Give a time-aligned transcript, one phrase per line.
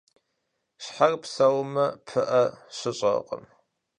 [0.83, 2.43] Щхьэр псэумэ, пыӀэ
[2.77, 3.43] щыщӀэркъым.